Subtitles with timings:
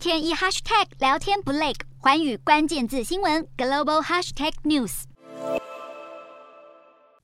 [0.00, 5.02] 天一 hashtag 聊天不累，环宇关键字新闻 global hashtag news。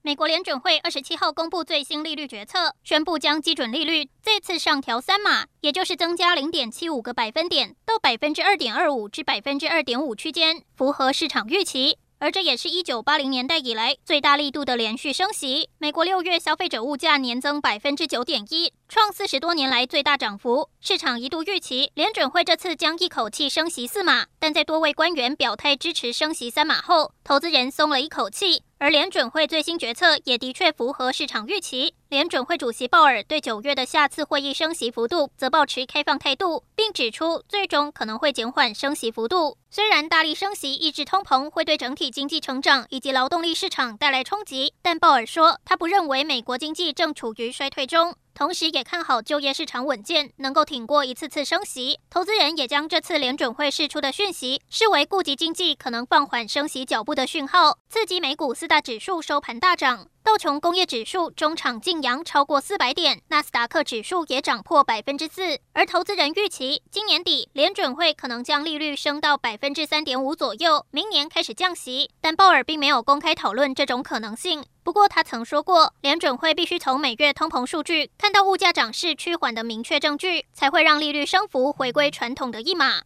[0.03, 11.97] 美国联准会二十七号公布最新利率决策，宣布将基准利率再次上调三码，也就是增加零点七五个百分点到百分之二点二五至百分之二点五区间，符合市场预期。
[12.19, 15.69] 而这也是一九八零年代以来最大力度的连续升息。
[15.77, 20.71] 美国六月消费者物价年增百分之九点一，创四十多年来最大涨幅。
[20.81, 28.63] 市场一度预期联准会这次将一口气升息四码，但在多位官员表态支持升息三码后，投资人松了一口气。
[28.79, 31.95] 而联准会最新决策也的确符合市场预期。
[32.11, 39.57] 联准会主席鲍尔对九月的下次会议升息幅度则保持开放态度，并指出最终可能会减缓升息幅度。
[39.71, 48.15] 虽然大力升息抑制通膨会对整体经济成长以及劳动力市场带来冲击，但鲍尔说他不认为美国经济正处于衰退中。
[48.37, 52.01] 同时，也看好就业市场稳健，能够挺过一次次升息。
[52.11, 60.09] 投资人也将这次联准会释出的讯息视为顾及经济可能放缓升息脚步的讯号，刺激美股四大指数收盘大涨。
[60.27, 65.61] 道琼工业指数中场劲扬超过四百点，纳斯达克指数也涨破百分之四。
[65.73, 72.11] 而投资人预期，今年底联准会可能将利率升到百分之三点五左右，明年开始降息。
[72.21, 74.65] 但鲍尔并没有公开讨论这种可能性。
[74.83, 83.03] 不过他曾说过，联准会必须从每月通膨数据看到物价涨势趋缓的明确证据，才会让利率升幅回归传统的一码。